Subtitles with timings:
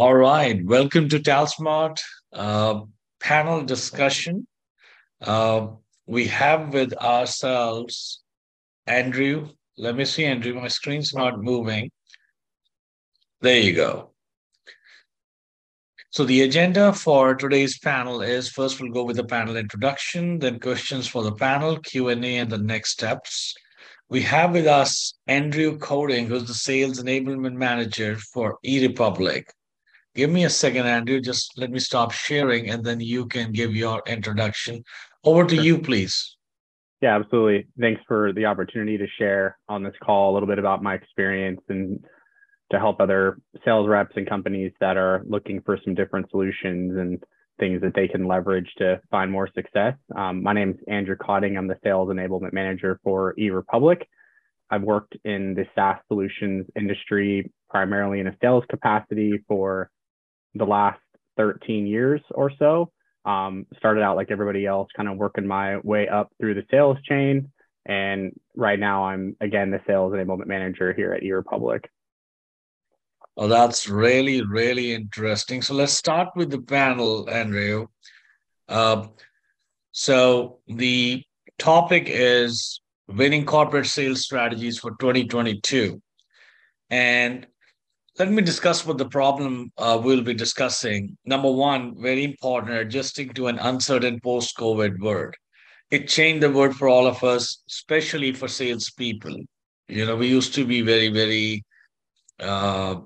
[0.00, 2.00] All right, welcome to TalSmart
[2.32, 2.80] uh,
[3.20, 4.46] panel discussion.
[5.20, 5.66] Uh,
[6.06, 8.22] we have with ourselves
[8.86, 9.50] Andrew.
[9.76, 10.54] Let me see, Andrew.
[10.54, 11.90] My screen's not moving.
[13.42, 14.12] There you go.
[16.08, 20.60] So the agenda for today's panel is first we'll go with the panel introduction, then
[20.60, 23.54] questions for the panel, Q&A, and the next steps.
[24.08, 29.52] We have with us Andrew Codding, who's the Sales Enablement Manager for e.Republic.
[30.14, 31.20] Give me a second, Andrew.
[31.20, 34.82] Just let me stop sharing and then you can give your introduction.
[35.24, 35.64] Over to sure.
[35.64, 36.36] you, please.
[37.00, 37.66] Yeah, absolutely.
[37.80, 41.60] Thanks for the opportunity to share on this call a little bit about my experience
[41.68, 42.04] and
[42.72, 47.22] to help other sales reps and companies that are looking for some different solutions and
[47.58, 49.94] things that they can leverage to find more success.
[50.16, 51.56] Um, my name is Andrew Codding.
[51.56, 54.08] I'm the sales enablement manager for e.Republic.
[54.70, 59.90] I've worked in the SaaS solutions industry primarily in a sales capacity for
[60.54, 61.00] the last
[61.36, 62.90] 13 years or so.
[63.24, 66.96] Um, started out like everybody else, kind of working my way up through the sales
[67.06, 67.52] chain.
[67.86, 71.90] And right now, I'm again the sales enablement manager here at e.Republic.
[73.36, 75.62] Oh, that's really, really interesting.
[75.62, 77.86] So let's start with the panel, Andrew.
[78.68, 79.06] Uh,
[79.92, 81.24] so the
[81.58, 86.00] topic is winning corporate sales strategies for 2022.
[86.90, 87.46] And
[88.20, 91.16] let me discuss what the problem uh, we'll be discussing.
[91.24, 95.32] Number one, very important, adjusting to an uncertain post COVID world.
[95.90, 99.38] It changed the world for all of us, especially for salespeople.
[99.88, 101.64] You know, we used to be very, very,
[102.38, 102.96] uh,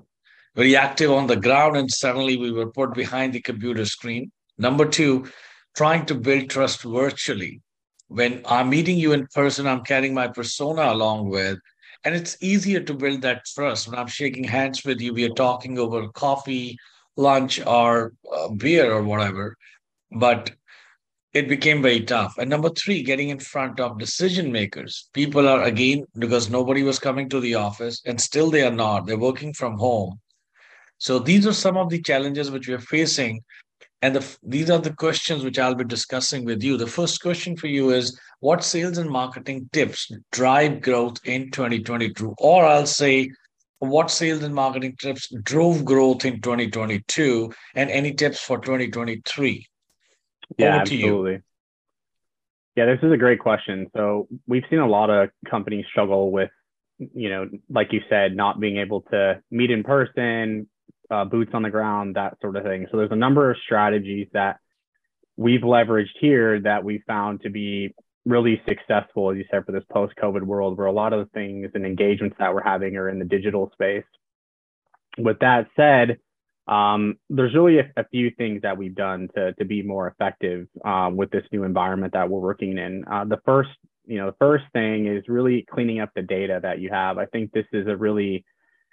[0.53, 4.33] very active on the ground, and suddenly we were put behind the computer screen.
[4.57, 5.29] Number two,
[5.77, 7.61] trying to build trust virtually.
[8.09, 11.57] When I'm meeting you in person, I'm carrying my persona along with,
[12.05, 15.13] and it's easier to build that trust when I'm shaking hands with you.
[15.13, 16.77] We are talking over coffee,
[17.17, 19.57] lunch, or uh, beer or whatever.
[20.11, 20.51] But
[21.33, 22.37] it became very tough.
[22.37, 25.09] And number three, getting in front of decision makers.
[25.13, 29.05] People are, again, because nobody was coming to the office, and still they are not.
[29.05, 30.19] They're working from home.
[30.99, 33.41] So these are some of the challenges which we're facing
[34.05, 36.77] and the, these are the questions which I'll be discussing with you.
[36.77, 42.35] The first question for you is what sales and marketing tips drive growth in 2022?
[42.37, 43.31] Or I'll say,
[43.79, 49.67] what sales and marketing tips drove growth in 2022 and any tips for 2023?
[50.59, 51.41] Yeah, absolutely.
[52.75, 53.87] Yeah, this is a great question.
[53.95, 56.51] So we've seen a lot of companies struggle with,
[56.99, 60.69] you know, like you said, not being able to meet in person,
[61.11, 62.87] uh, boots on the ground, that sort of thing.
[62.91, 64.57] So there's a number of strategies that
[65.37, 67.93] we've leveraged here that we found to be
[68.25, 71.69] really successful, as you said, for this post-COVID world, where a lot of the things
[71.73, 74.05] and engagements that we're having are in the digital space.
[75.17, 76.17] With that said,
[76.67, 80.67] um, there's really a, a, few things that we've done to, to be more effective
[80.83, 83.05] um, with this new environment that we're working in.
[83.05, 83.69] Uh, the first,
[84.07, 87.19] you know, the first thing is really cleaning up the data that you have.
[87.19, 88.45] I think this is a really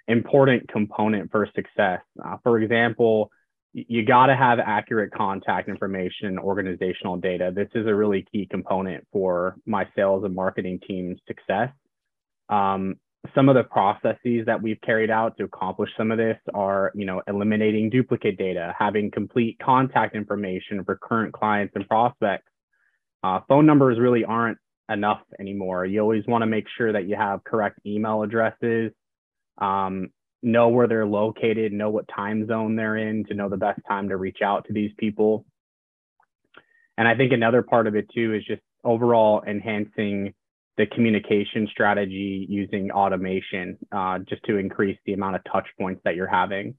[0.07, 2.01] important component for success.
[2.23, 3.31] Uh, for example,
[3.73, 7.51] you got to have accurate contact information organizational data.
[7.55, 11.69] This is a really key component for my sales and marketing team's success.
[12.49, 12.95] Um,
[13.33, 17.05] some of the processes that we've carried out to accomplish some of this are, you
[17.05, 22.51] know, eliminating duplicate data, having complete contact information for current clients and prospects.
[23.23, 24.57] Uh, phone numbers really aren't
[24.89, 25.85] enough anymore.
[25.85, 28.91] You always want to make sure that you have correct email addresses,
[29.57, 30.09] um,
[30.41, 34.09] know where they're located, know what time zone they're in to know the best time
[34.09, 35.45] to reach out to these people.
[36.97, 40.33] And I think another part of it too is just overall enhancing
[40.77, 46.15] the communication strategy using automation uh, just to increase the amount of touch points that
[46.15, 46.75] you're having.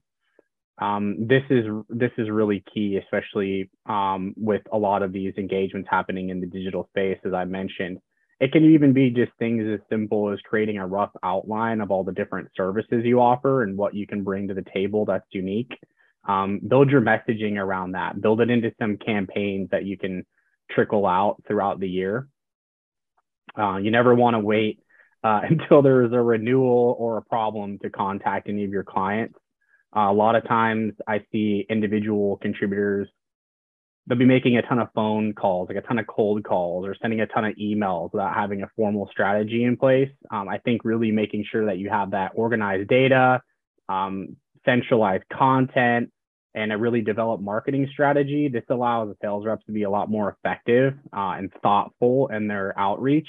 [0.81, 5.87] Um, this is this is really key, especially um, with a lot of these engagements
[5.89, 7.99] happening in the digital space, as I mentioned.
[8.39, 12.03] It can even be just things as simple as creating a rough outline of all
[12.03, 15.71] the different services you offer and what you can bring to the table that's unique.
[16.27, 18.19] Um, build your messaging around that.
[18.19, 20.25] Build it into some campaigns that you can
[20.69, 22.27] trickle out throughout the year.
[23.57, 24.79] Uh, you never want to wait
[25.23, 29.37] uh, until there is a renewal or a problem to contact any of your clients.
[29.95, 33.07] Uh, a lot of times I see individual contributors
[34.07, 36.95] they'll be making a ton of phone calls, like a ton of cold calls, or
[37.01, 40.11] sending a ton of emails without having a formal strategy in place.
[40.31, 43.41] Um, I think really making sure that you have that organized data,
[43.89, 44.35] um,
[44.65, 46.11] centralized content,
[46.53, 48.47] and a really developed marketing strategy.
[48.47, 52.47] This allows the sales reps to be a lot more effective uh, and thoughtful in
[52.47, 53.27] their outreach.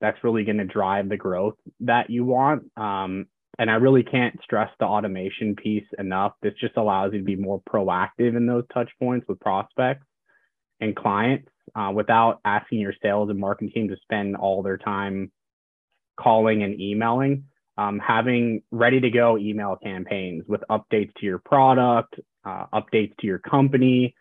[0.00, 2.70] That's really going to drive the growth that you want.
[2.76, 3.26] Um,
[3.58, 6.32] and I really can't stress the automation piece enough.
[6.42, 10.06] This just allows you to be more proactive in those touch points with prospects
[10.80, 15.30] and clients uh, without asking your sales and marketing team to spend all their time
[16.18, 17.44] calling and emailing.
[17.76, 22.14] Um, having ready to go email campaigns with updates to your product,
[22.44, 24.14] uh, updates to your company.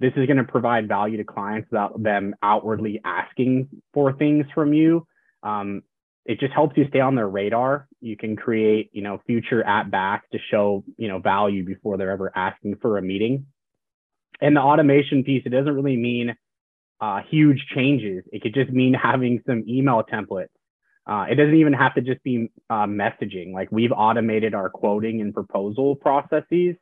[0.00, 4.72] This is going to provide value to clients without them outwardly asking for things from
[4.72, 5.06] you.
[5.42, 5.82] Um,
[6.26, 7.86] it just helps you stay on their radar.
[8.00, 12.10] You can create, you know, future at bats to show, you know, value before they're
[12.10, 13.46] ever asking for a meeting.
[14.40, 16.34] And the automation piece, it doesn't really mean
[17.00, 18.24] uh, huge changes.
[18.32, 20.48] It could just mean having some email templates.
[21.08, 23.52] Uh, it doesn't even have to just be uh, messaging.
[23.52, 26.74] Like we've automated our quoting and proposal processes.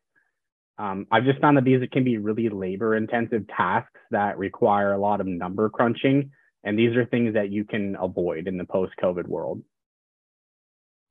[0.78, 4.98] Um, I've just found that these can be really labor intensive tasks that require a
[4.98, 6.30] lot of number crunching
[6.64, 9.62] and these are things that you can avoid in the post-COVID world.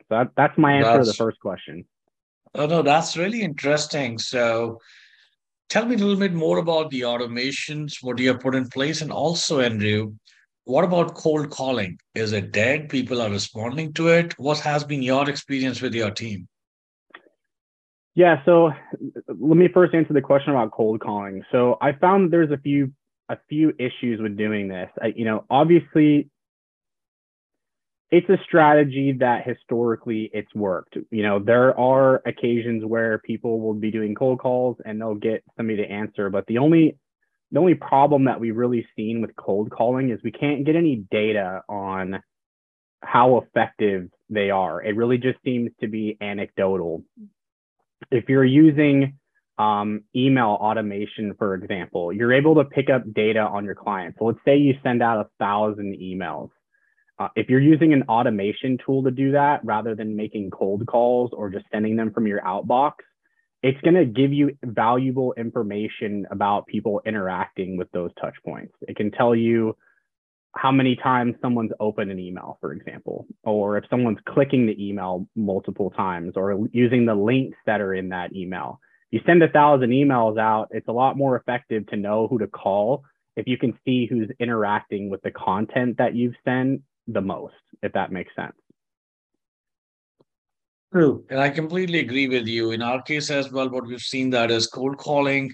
[0.02, 1.86] So that, that's my answer that's, to the first question.
[2.56, 4.18] Oh no, that's really interesting.
[4.18, 4.80] So
[5.70, 9.02] tell me a little bit more about the automations, what you have put in place,
[9.02, 10.14] and also, Andrew,
[10.66, 11.98] what about cold calling?
[12.16, 12.90] Is it dead?
[12.90, 14.38] People are responding to it.
[14.40, 16.48] What has been your experience with your team?
[18.16, 18.72] Yeah, so
[19.28, 21.44] let me first answer the question about cold calling.
[21.52, 22.94] So I found there's a few
[23.30, 24.90] a few issues with doing this.
[25.02, 26.30] I, you know, obviously,
[28.12, 30.98] it's a strategy that historically it's worked.
[31.10, 35.44] You know, there are occasions where people will be doing cold calls and they'll get
[35.58, 36.98] somebody to answer, but the only
[37.52, 41.04] the only problem that we've really seen with cold calling is we can't get any
[41.12, 42.20] data on
[43.02, 44.82] how effective they are.
[44.82, 47.04] It really just seems to be anecdotal.
[48.10, 49.20] If you're using
[49.58, 54.18] um, email automation, for example, you're able to pick up data on your clients.
[54.20, 56.50] So let's say you send out a thousand emails.
[57.20, 61.30] Uh, if you're using an automation tool to do that rather than making cold calls
[61.34, 62.94] or just sending them from your outbox,
[63.62, 68.74] it's going to give you valuable information about people interacting with those touch points.
[68.82, 69.78] It can tell you
[70.56, 75.28] how many times someone's opened an email, for example, or if someone's clicking the email
[75.36, 78.80] multiple times or using the links that are in that email
[79.14, 82.48] you send a thousand emails out, it's a lot more effective to know who to
[82.48, 83.04] call
[83.36, 87.94] if you can see who's interacting with the content that you've sent the most, if
[87.94, 88.56] that makes sense.
[90.92, 91.24] True.
[91.30, 92.72] And I completely agree with you.
[92.72, 95.54] In our case as well, what we've seen that is cold calling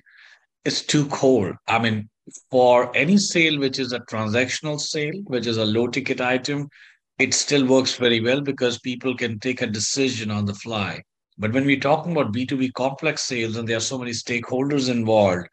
[0.64, 1.54] is too cold.
[1.68, 2.10] I mean,
[2.50, 6.70] for any sale which is a transactional sale, which is a low ticket item,
[7.18, 11.04] it still works very well because people can take a decision on the fly.
[11.40, 15.48] But when we're talking about B2B complex sales and there are so many stakeholders involved,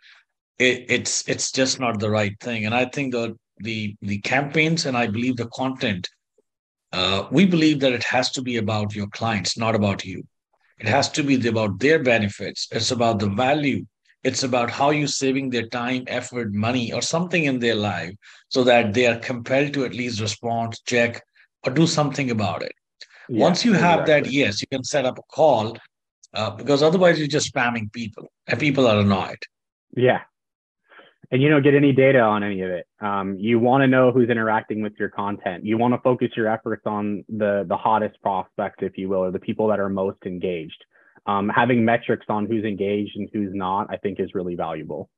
[0.59, 2.67] it, it's it's just not the right thing.
[2.67, 6.09] And I think the the the campaigns and I believe the content,
[6.93, 10.25] uh, we believe that it has to be about your clients, not about you.
[10.79, 12.67] It has to be about their benefits.
[12.73, 13.87] It's about the value.
[14.25, 18.13] It's about how you're saving their time, effort, money, or something in their life
[18.49, 21.23] so that they are compelled to at least respond, check,
[21.65, 22.73] or do something about it.
[23.29, 24.31] Yeah, Once you have exactly.
[24.31, 25.77] that, yes, you can set up a call
[26.35, 29.43] uh, because otherwise you're just spamming people and people are annoyed.
[29.97, 30.21] Yeah.
[31.33, 32.87] And you don't get any data on any of it.
[33.01, 35.65] Um, you want to know who's interacting with your content.
[35.65, 39.31] You want to focus your efforts on the the hottest prospects, if you will, or
[39.33, 40.85] the people that are most engaged.
[41.27, 45.11] Um, having metrics on who's engaged and who's not, I think, is really valuable.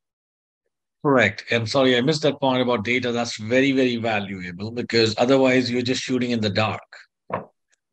[1.02, 1.44] Correct.
[1.50, 3.12] And sorry, I missed that point about data.
[3.12, 6.82] That's very, very valuable because otherwise you're just shooting in the dark.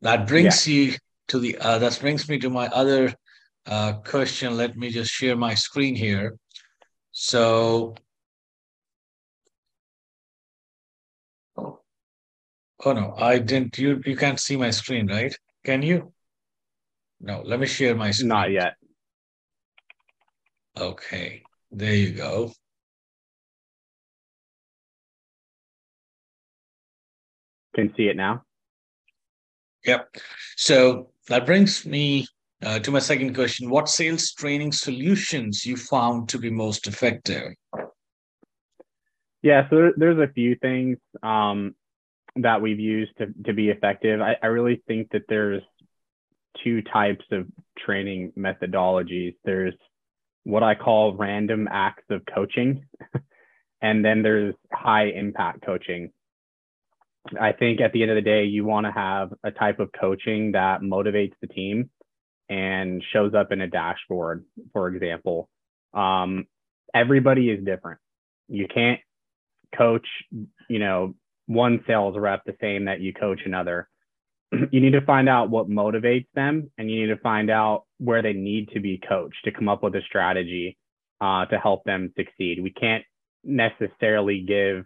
[0.06, 0.74] That brings yeah.
[0.74, 0.94] you
[1.26, 3.12] to the, uh, that brings me to my other
[3.66, 4.56] uh, question.
[4.56, 6.38] Let me just share my screen here.
[7.10, 7.96] So,
[11.56, 11.80] oh,
[12.84, 15.36] oh no, I didn't, you, you can't see my screen, right?
[15.64, 16.12] Can you?
[17.20, 18.28] No, let me share my screen.
[18.28, 18.74] Not yet.
[20.78, 22.52] Okay, there you go.
[27.74, 28.45] Can see it now.
[29.86, 30.16] Yep.
[30.56, 32.26] So that brings me
[32.62, 33.70] uh, to my second question.
[33.70, 37.54] What sales training solutions you found to be most effective?
[39.42, 41.74] Yeah, so there's a few things um,
[42.36, 44.20] that we've used to, to be effective.
[44.20, 45.62] I, I really think that there's
[46.64, 47.46] two types of
[47.78, 49.36] training methodologies.
[49.44, 49.74] There's
[50.44, 52.86] what I call random acts of coaching,
[53.82, 56.10] and then there's high impact coaching.
[57.40, 59.90] I think at the end of the day, you want to have a type of
[59.98, 61.90] coaching that motivates the team
[62.48, 65.48] and shows up in a dashboard, for example.
[65.94, 66.46] Um,
[66.94, 68.00] everybody is different.
[68.48, 69.00] You can't
[69.76, 70.06] coach,
[70.68, 71.14] you know,
[71.46, 73.88] one sales rep the same that you coach another.
[74.70, 78.22] you need to find out what motivates them and you need to find out where
[78.22, 80.76] they need to be coached to come up with a strategy
[81.20, 82.62] uh, to help them succeed.
[82.62, 83.04] We can't
[83.44, 84.84] necessarily give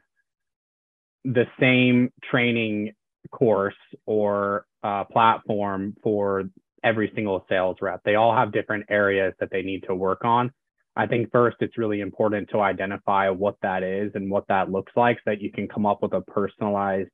[1.25, 2.93] the same training
[3.31, 3.75] course
[4.07, 6.45] or uh, platform for
[6.83, 8.00] every single sales rep.
[8.05, 10.50] They all have different areas that they need to work on.
[10.97, 14.93] I think first it's really important to identify what that is and what that looks
[14.97, 17.11] like so that you can come up with a personalized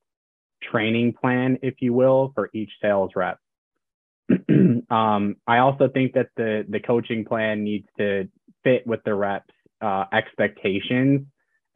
[0.62, 3.38] training plan, if you will, for each sales rep.
[4.90, 8.28] um, I also think that the the coaching plan needs to
[8.64, 11.26] fit with the reps' uh, expectations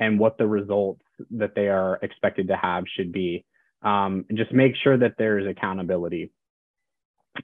[0.01, 3.45] and what the results that they are expected to have should be.
[3.83, 6.31] Um, and just make sure that there's accountability.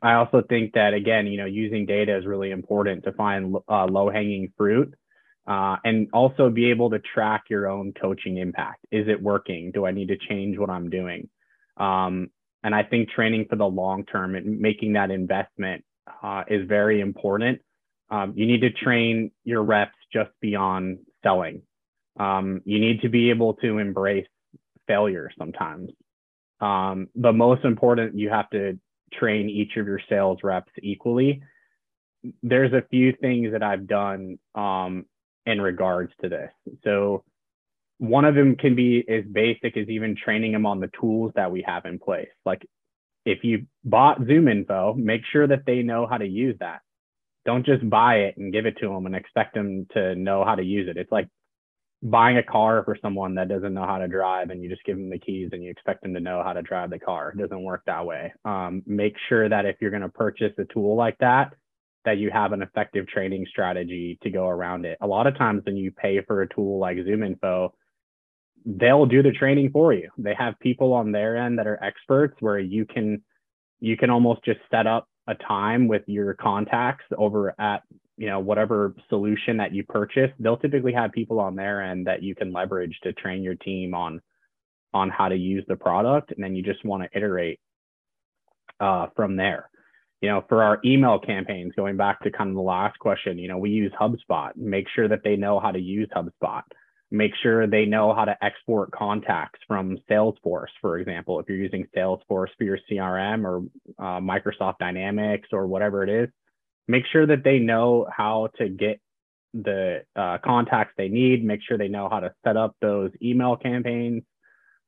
[0.02, 3.86] I also think that again, you know, using data is really important to find uh,
[3.86, 4.94] low hanging fruit.
[5.46, 8.84] Uh, and also be able to track your own coaching impact.
[8.90, 9.70] Is it working?
[9.72, 11.28] Do I need to change what I'm doing?
[11.76, 12.30] Um,
[12.64, 15.84] and I think training for the long term and making that investment
[16.20, 17.60] uh, is very important.
[18.10, 21.62] Um, you need to train your reps just beyond selling.
[22.18, 24.26] Um, you need to be able to embrace
[24.86, 25.90] failure sometimes.
[26.60, 28.78] Um, but most important, you have to
[29.12, 31.42] train each of your sales reps equally.
[32.42, 35.06] There's a few things that I've done um,
[35.44, 36.50] in regards to this.
[36.84, 37.22] So
[37.98, 41.50] one of them can be as basic as even training them on the tools that
[41.50, 42.28] we have in place.
[42.44, 42.66] Like
[43.24, 46.80] if you bought Zoom info, make sure that they know how to use that.
[47.44, 50.56] Don't just buy it and give it to them and expect them to know how
[50.56, 50.96] to use it.
[50.96, 51.28] It's like
[52.02, 54.96] buying a car for someone that doesn't know how to drive and you just give
[54.96, 57.30] them the keys and you expect them to know how to drive the car.
[57.30, 58.32] It doesn't work that way.
[58.44, 61.54] Um, make sure that if you're going to purchase a tool like that,
[62.04, 64.98] that you have an effective training strategy to go around it.
[65.00, 67.70] A lot of times when you pay for a tool like ZoomInfo,
[68.64, 70.10] they'll do the training for you.
[70.18, 73.22] They have people on their end that are experts where you can
[73.80, 77.82] you can almost just set up a time with your contacts over at
[78.16, 82.22] you know whatever solution that you purchase they'll typically have people on their end that
[82.22, 84.20] you can leverage to train your team on
[84.94, 87.60] on how to use the product and then you just want to iterate
[88.80, 89.70] uh, from there.
[90.22, 93.48] You know for our email campaigns going back to kind of the last question you
[93.48, 94.56] know we use hubspot.
[94.56, 96.62] Make sure that they know how to use hubspot.
[97.10, 101.86] Make sure they know how to export contacts from salesforce for example if you're using
[101.94, 103.58] salesforce for your crm or
[103.98, 106.30] uh, microsoft dynamics or whatever it is
[106.88, 109.00] make sure that they know how to get
[109.54, 113.56] the uh, contacts they need, make sure they know how to set up those email
[113.56, 114.22] campaigns.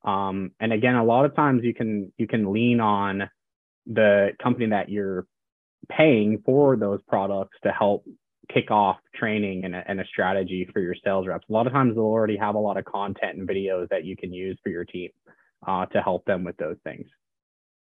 [0.05, 3.29] Um, and again, a lot of times you can you can lean on
[3.87, 5.27] the company that you're
[5.89, 8.05] paying for those products to help
[8.53, 11.47] kick off training and a, and a strategy for your sales reps.
[11.49, 14.17] A lot of times they'll already have a lot of content and videos that you
[14.17, 15.11] can use for your team
[15.67, 17.07] uh, to help them with those things.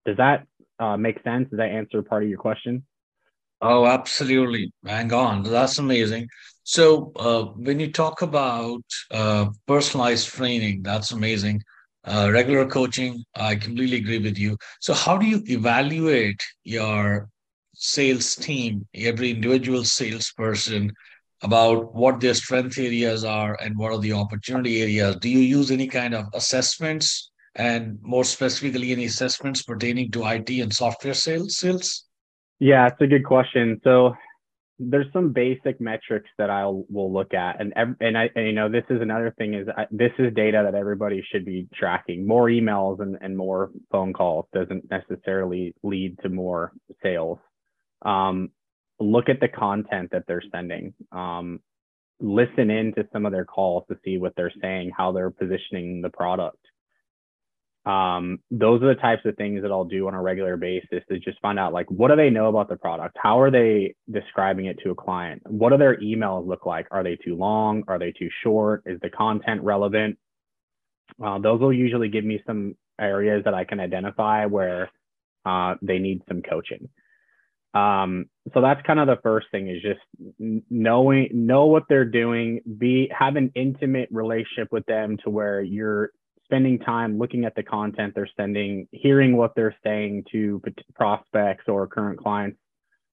[0.05, 0.47] Does that
[0.79, 1.49] uh, make sense?
[1.51, 2.85] Does that answer part of your question?
[3.63, 4.73] Oh, absolutely.
[4.85, 5.43] Hang on.
[5.45, 6.29] That's amazing.
[6.65, 11.63] So, uh, when you talk about uh, personalized training, that's amazing.
[12.05, 14.57] Uh, regular coaching, I completely agree with you.
[14.81, 17.29] So, how do you evaluate your
[17.75, 20.93] sales team, every individual salesperson,
[21.43, 25.17] about what their strength areas are and what are the opportunity areas?
[25.21, 30.61] Do you use any kind of assessments and more specifically, any assessments pertaining to IT
[30.61, 31.57] and software sales?
[31.59, 32.05] Sales?
[32.59, 33.81] Yeah, it's a good question.
[33.85, 34.15] So
[34.79, 38.69] there's some basic metrics that I will look at, and and I and, you know
[38.69, 42.27] this is another thing is I, this is data that everybody should be tracking.
[42.27, 47.39] More emails and, and more phone calls doesn't necessarily lead to more sales.
[48.03, 48.51] Um,
[49.01, 50.95] look at the content that they're sending.
[51.13, 51.61] Um,
[52.21, 56.03] listen in to some of their calls to see what they're saying, how they're positioning
[56.03, 56.62] the product
[57.85, 61.19] um, those are the types of things that I'll do on a regular basis to
[61.19, 63.17] just find out like what do they know about the product?
[63.21, 65.43] How are they describing it to a client?
[65.47, 66.87] What do their emails look like?
[66.93, 67.83] Are they too long?
[67.89, 68.85] Are they too short?
[68.87, 70.17] Is the content relevant?
[71.23, 74.91] Uh, those will usually give me some areas that I can identify where
[75.45, 76.89] uh, they need some coaching.
[77.75, 80.01] Um, so that's kind of the first thing is just
[80.71, 86.11] knowing know what they're doing, be have an intimate relationship with them to where you're
[86.53, 90.61] spending time looking at the content they're sending, hearing what they're saying to
[90.95, 92.59] prospects or current clients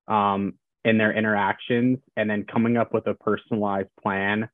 [0.10, 4.50] um, in their interactions, and then coming up with a personalized plan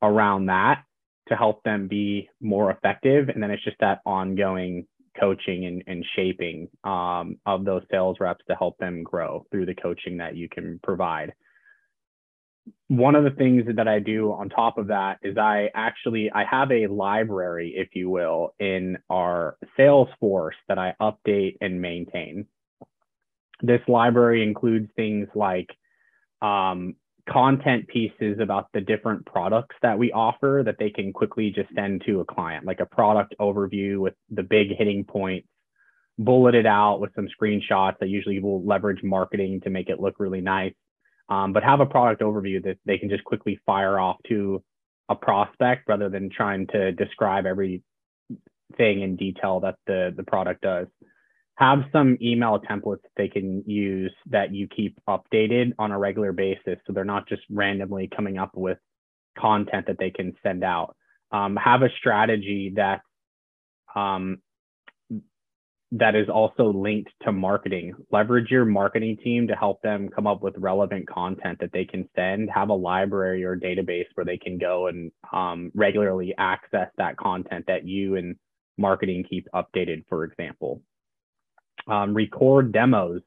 [0.00, 0.84] around that
[1.28, 3.28] to help them be more effective.
[3.30, 4.86] And then it's just that ongoing
[5.18, 9.74] coaching and, and shaping um, of those sales reps to help them grow through the
[9.74, 11.32] coaching that you can provide
[12.88, 16.44] one of the things that I do on top of that is I actually I
[16.44, 22.46] have a library, if you will, in our Salesforce that I update and maintain.
[23.62, 25.68] This library includes things like
[26.42, 26.96] um,
[27.28, 32.02] content pieces about the different products that we offer that they can quickly just send
[32.06, 35.46] to a client, like a product overview with the big hitting points,
[36.18, 40.40] bulleted out with some screenshots that usually will leverage marketing to make it look really
[40.40, 40.74] nice
[41.30, 44.62] um, but have a product overview that they can just quickly fire off to
[45.08, 47.82] a prospect rather than trying to describe every
[48.76, 50.86] thing in detail that the, the product does.
[51.56, 56.32] Have some email templates that they can use that you keep updated on a regular
[56.32, 58.78] basis so they're not just randomly coming up with
[59.38, 60.96] content that they can send out.
[61.32, 63.02] Um, have a strategy that
[63.94, 64.38] um,
[65.92, 67.94] that is also linked to marketing.
[68.12, 72.08] Leverage your marketing team to help them come up with relevant content that they can
[72.14, 72.48] send.
[72.50, 77.64] Have a library or database where they can go and um, regularly access that content
[77.66, 78.36] that you and
[78.78, 80.80] marketing keep updated, for example.
[81.88, 83.22] Um, record demos.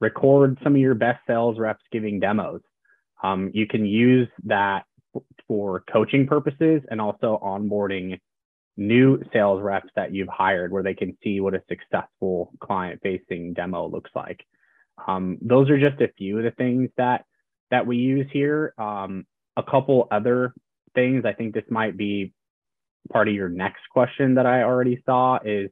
[0.00, 2.60] Record some of your best sales reps giving demos.
[3.22, 4.82] Um, you can use that
[5.48, 8.18] for coaching purposes and also onboarding
[8.76, 13.52] new sales reps that you've hired where they can see what a successful client facing
[13.52, 14.44] demo looks like.
[15.06, 17.24] Um, those are just a few of the things that
[17.70, 18.74] that we use here.
[18.78, 19.26] Um,
[19.56, 20.54] a couple other
[20.94, 22.32] things, I think this might be
[23.12, 25.70] part of your next question that I already saw is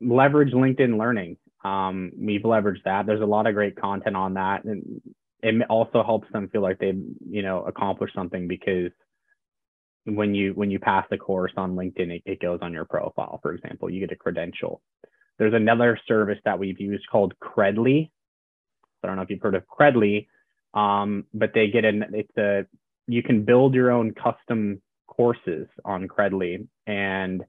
[0.00, 1.36] leverage LinkedIn learning.
[1.64, 3.06] Um, we've leveraged that.
[3.06, 4.64] There's a lot of great content on that.
[4.64, 5.00] And
[5.42, 8.90] it also helps them feel like they've, you know, accomplished something because
[10.04, 13.38] when you when you pass the course on linkedin it, it goes on your profile
[13.42, 14.82] for example you get a credential.
[15.38, 18.10] There's another service that we've used called credly.
[19.02, 20.28] I don't know if you've heard of credly
[20.74, 22.66] um, but they get an it's a
[23.06, 27.44] you can build your own custom courses on credly and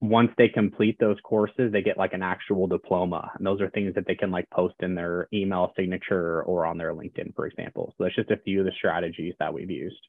[0.00, 3.94] once they complete those courses they get like an actual diploma and those are things
[3.94, 7.94] that they can like post in their email signature or on their linkedin for example.
[7.98, 10.00] So that's just a few of the strategies that we've used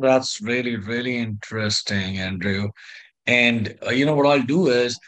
[0.00, 2.70] that's really, really interesting, Andrew.
[3.26, 4.98] And uh, you know what I'll do is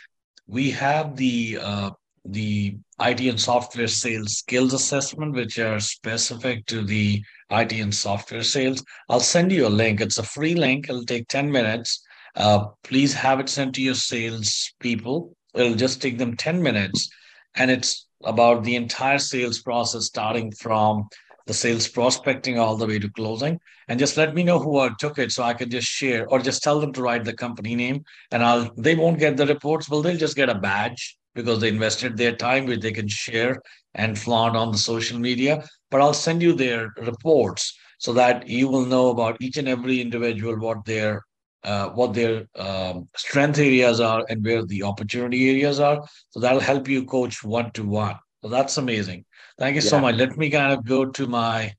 [0.46, 1.90] we have the uh,
[2.24, 8.42] the IT and software sales skills assessment, which are specific to the IT and software
[8.42, 8.84] sales.
[9.08, 10.00] I'll send you a link.
[10.00, 10.88] It's a free link.
[10.88, 12.02] It'll take 10 minutes.
[12.36, 15.34] Uh, please have it sent to your sales people.
[15.54, 17.08] It'll just take them 10 minutes.
[17.56, 21.08] And it's about the entire sales process, starting from
[21.50, 23.58] the sales prospecting all the way to closing.
[23.88, 26.62] And just let me know who took it so I can just share or just
[26.62, 29.90] tell them to write the company name and I'll they won't get the reports.
[29.90, 33.60] Well they'll just get a badge because they invested their time which they can share
[33.94, 35.64] and flaunt on the social media.
[35.90, 40.00] But I'll send you their reports so that you will know about each and every
[40.00, 41.22] individual what their
[41.64, 46.00] uh, what their um, strength areas are and where the opportunity areas are.
[46.30, 49.24] So that'll help you coach one to one so that's amazing
[49.60, 49.90] Thank you yeah.
[49.90, 50.16] so much.
[50.16, 51.74] Let me kind of go to my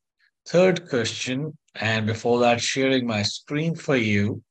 [0.47, 1.57] third question.
[1.73, 4.43] And before that, sharing my screen for you.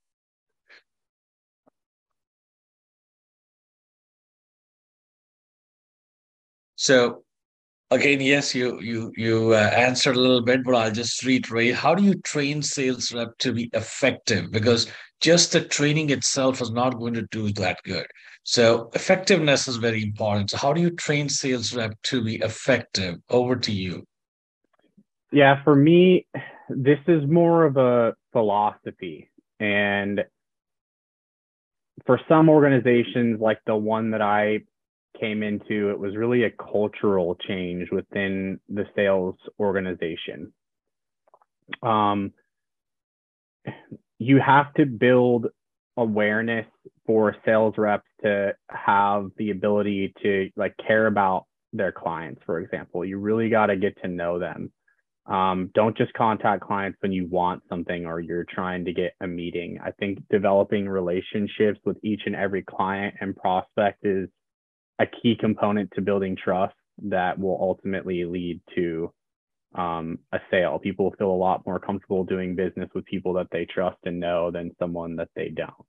[6.75, 7.23] So
[7.93, 11.77] again, yes, you you you uh, answered a little bit, but I'll just reiterate.
[11.77, 14.51] How do you train sales rep to be effective?
[14.51, 18.07] Because just the training itself is not going to do that good.
[18.43, 20.51] So effectiveness is very important.
[20.51, 23.17] So how do you train sales rep to be effective?
[23.29, 24.07] Over to you.
[25.33, 26.27] Yeah, for me,
[26.69, 29.31] this is more of a philosophy.
[29.61, 30.25] And
[32.07, 34.61] for some organizations like the one that I
[35.19, 40.53] came into, it was really a cultural change within the sales organization.
[41.83, 42.33] Um,
[44.19, 45.47] you have to build
[46.01, 46.67] awareness
[47.07, 53.05] for sales reps to have the ability to like care about their clients for example
[53.05, 54.73] you really got to get to know them
[55.27, 59.27] um, don't just contact clients when you want something or you're trying to get a
[59.27, 64.29] meeting i think developing relationships with each and every client and prospect is
[65.01, 69.13] a key component to building trust that will ultimately lead to
[69.75, 70.79] um, a sale.
[70.79, 74.51] People feel a lot more comfortable doing business with people that they trust and know
[74.51, 75.87] than someone that they don't.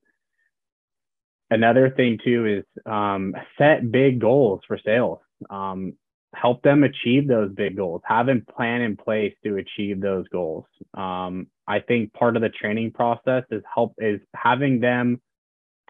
[1.52, 5.20] Another thing too is um, set big goals for sales.
[5.50, 5.94] Um,
[6.34, 8.02] help them achieve those big goals.
[8.06, 10.66] Have a plan in place to achieve those goals.
[10.94, 15.22] Um, I think part of the training process is help is having them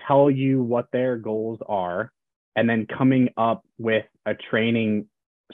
[0.08, 2.12] tell you what their goals are,
[2.56, 5.06] and then coming up with a training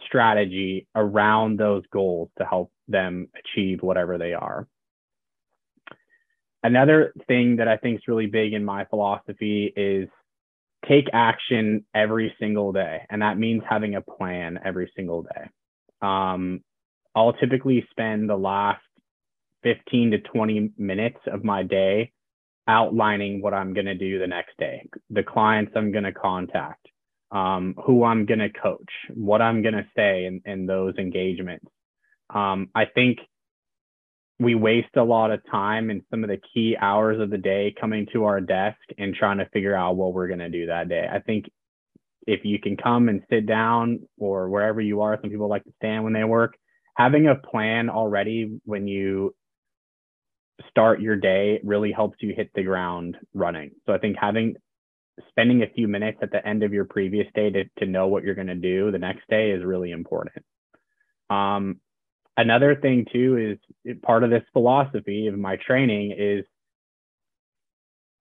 [0.05, 4.67] strategy around those goals to help them achieve whatever they are.
[6.63, 10.09] Another thing that I think is really big in my philosophy is
[10.87, 13.01] take action every single day.
[13.09, 15.49] And that means having a plan every single day.
[16.01, 16.61] Um,
[17.15, 18.81] I'll typically spend the last
[19.63, 22.11] 15 to 20 minutes of my day
[22.67, 26.85] outlining what I'm going to do the next day, the clients I'm going to contact,
[27.31, 31.65] um, who I'm going to coach, what I'm going to say in, in those engagements.
[32.33, 33.19] Um, I think
[34.39, 37.73] we waste a lot of time in some of the key hours of the day
[37.79, 40.89] coming to our desk and trying to figure out what we're going to do that
[40.89, 41.07] day.
[41.11, 41.45] I think
[42.27, 45.73] if you can come and sit down or wherever you are, some people like to
[45.77, 46.55] stand when they work,
[46.95, 49.33] having a plan already when you
[50.69, 53.71] start your day really helps you hit the ground running.
[53.85, 54.55] So I think having
[55.29, 58.23] spending a few minutes at the end of your previous day to, to know what
[58.23, 60.45] you're going to do the next day is really important.
[61.29, 61.79] Um,
[62.37, 66.45] another thing too is part of this philosophy of my training is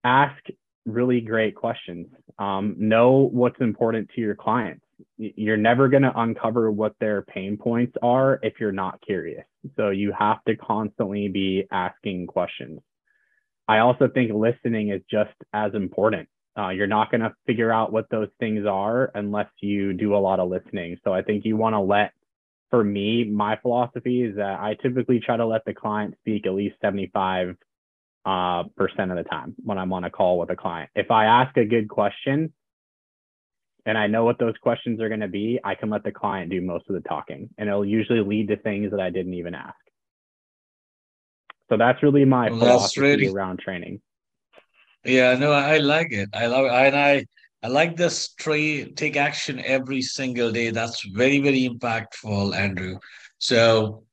[0.03, 0.41] ask
[0.85, 2.07] really great questions.
[2.39, 4.83] Um, know what's important to your clients.
[5.17, 9.45] You're never going to uncover what their pain points are if you're not curious.
[9.75, 12.79] So you have to constantly be asking questions.
[13.67, 16.29] I also think listening is just as important.
[16.57, 20.17] Uh, you're not going to figure out what those things are unless you do a
[20.17, 20.97] lot of listening.
[21.03, 22.13] So I think you want to let,
[22.69, 26.53] for me, my philosophy is that I typically try to let the client speak at
[26.53, 27.55] least 75
[28.25, 30.89] uh, percent of the time when I'm on a call with a client.
[30.95, 32.51] If I ask a good question
[33.85, 36.51] and I know what those questions are going to be, I can let the client
[36.51, 39.55] do most of the talking and it'll usually lead to things that I didn't even
[39.55, 39.75] ask.
[41.69, 44.01] So that's really my well, philosophy really, around training.
[45.05, 46.29] Yeah, no, I like it.
[46.33, 46.71] I love it.
[46.71, 47.25] And I,
[47.67, 50.69] I like this tray, take action every single day.
[50.69, 52.97] That's very, very impactful, Andrew.
[53.39, 54.05] So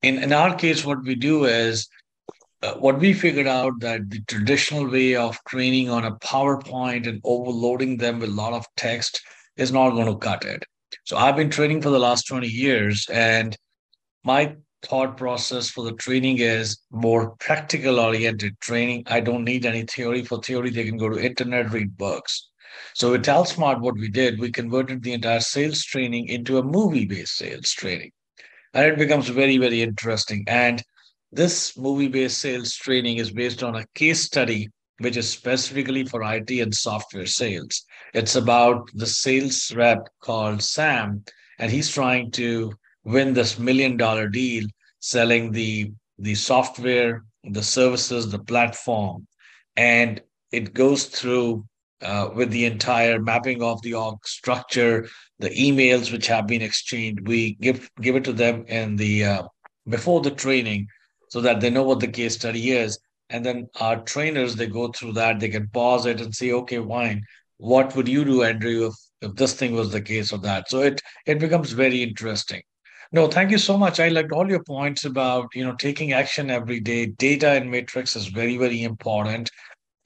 [0.00, 1.88] in, in our case, what we do is
[2.62, 7.20] uh, what we figured out that the traditional way of training on a PowerPoint and
[7.22, 9.20] overloading them with a lot of text
[9.58, 10.64] is not going to cut it.
[11.04, 13.54] So I've been training for the last 20 years, and
[14.24, 19.02] my thought process for the training is more practical oriented training.
[19.06, 20.24] I don't need any theory.
[20.24, 22.48] For theory, they can go to internet, read books.
[22.94, 27.36] So with TalSmart, what we did, we converted the entire sales training into a movie-based
[27.36, 28.12] sales training.
[28.74, 30.44] And it becomes very, very interesting.
[30.46, 30.82] And
[31.32, 36.22] this movie based sales training is based on a case study which is specifically for
[36.22, 37.84] IT and software sales.
[38.14, 41.24] It's about the sales rep called Sam,
[41.58, 42.72] and he's trying to
[43.04, 44.66] win this million dollar deal
[45.00, 49.26] selling the, the software, the services, the platform.
[49.76, 51.66] And it goes through
[52.02, 57.26] uh, with the entire mapping of the org structure, the emails which have been exchanged.
[57.26, 59.42] We give give it to them in the uh,
[59.88, 60.88] before the training
[61.28, 62.98] so that they know what the case study is.
[63.30, 66.78] And then our trainers, they go through that, they can pause it and say, okay,
[66.78, 67.22] wine,
[67.56, 70.68] what would you do, Andrew, if, if this thing was the case or that?
[70.68, 72.62] So it it becomes very interesting.
[73.12, 74.00] No, thank you so much.
[74.00, 77.06] I liked all your points about, you know, taking action every day.
[77.06, 79.50] Data and metrics is very, very important.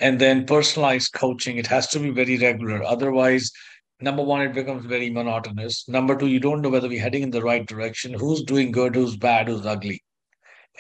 [0.01, 2.83] And then personalized coaching, it has to be very regular.
[2.83, 3.53] Otherwise,
[4.01, 5.87] number one, it becomes very monotonous.
[5.89, 8.95] Number two, you don't know whether we're heading in the right direction, who's doing good,
[8.95, 10.03] who's bad, who's ugly.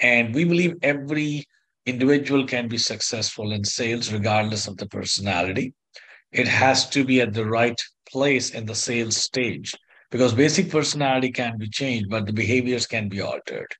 [0.00, 1.44] And we believe every
[1.84, 5.74] individual can be successful in sales regardless of the personality.
[6.32, 7.78] It has to be at the right
[8.08, 9.74] place in the sales stage
[10.10, 13.72] because basic personality can be changed, but the behaviors can be altered.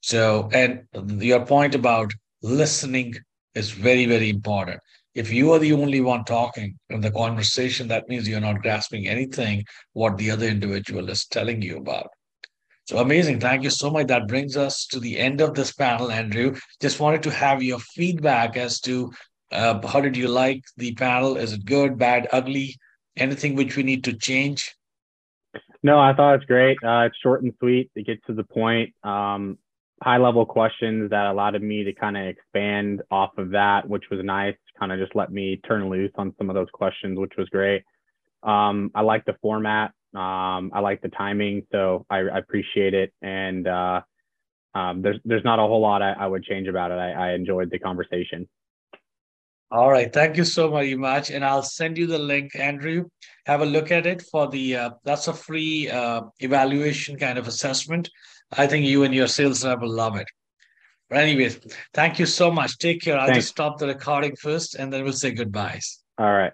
[0.00, 0.82] So, and
[1.22, 3.14] your point about listening
[3.54, 4.80] is very, very important.
[5.14, 9.06] If you are the only one talking in the conversation, that means you're not grasping
[9.06, 12.08] anything what the other individual is telling you about.
[12.86, 13.38] So amazing.
[13.38, 14.06] Thank you so much.
[14.08, 16.56] That brings us to the end of this panel, Andrew.
[16.80, 19.12] Just wanted to have your feedback as to
[19.52, 21.36] uh, how did you like the panel?
[21.36, 22.76] Is it good, bad, ugly?
[23.16, 24.74] Anything which we need to change?
[25.82, 26.78] No, I thought it's great.
[26.82, 27.90] Uh, it's short and sweet.
[27.94, 28.94] It gets to the point.
[29.04, 29.58] Um,
[30.02, 34.20] high level questions that allowed me to kind of expand off of that, which was
[34.22, 34.56] nice.
[34.78, 37.82] Kind of just let me turn loose on some of those questions, which was great.
[38.42, 39.92] Um, I like the format.
[40.14, 43.12] Um, I like the timing, so I, I appreciate it.
[43.22, 44.00] And uh,
[44.74, 46.98] um, there's there's not a whole lot I, I would change about it.
[46.98, 48.48] I, I, enjoyed the conversation.
[49.70, 53.06] All right, thank you so very much, and I'll send you the link, Andrew.
[53.46, 57.48] Have a look at it for the uh, that's a free uh, evaluation kind of
[57.48, 58.10] assessment.
[58.56, 60.26] I think you and your sales rep will love it.
[61.08, 61.60] But anyways,
[61.92, 62.78] thank you so much.
[62.78, 63.18] Take care.
[63.18, 63.44] I'll Thanks.
[63.44, 66.00] just stop the recording first, and then we'll say goodbyes.
[66.18, 66.52] All right.